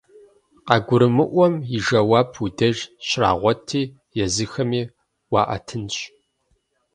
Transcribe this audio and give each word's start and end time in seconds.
КъагурымыӀуэм 0.67 1.55
и 1.77 1.79
жэуап 1.85 2.29
уи 2.41 2.49
деж 2.57 2.77
щрагъуэти, 3.07 3.83
езыхэми 4.25 4.81
уаӀэтынщ. 5.31 5.97